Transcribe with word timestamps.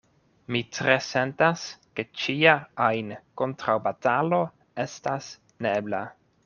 Mi 0.53 0.61
tre 0.77 0.95
sentas, 1.07 1.65
ke 1.99 2.05
ĉia 2.23 2.55
ajn 2.89 3.15
kontraŭbatalo 3.43 4.45
estas 4.87 5.33
neebla. 5.67 6.07